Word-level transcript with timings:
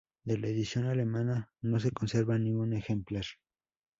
De 0.23 0.35
la 0.35 0.47
edición 0.47 0.87
alemana 0.87 1.51
no 1.61 1.79
se 1.79 1.91
conserva 1.91 2.39
ningún 2.39 2.73
ejemplar. 2.73 3.25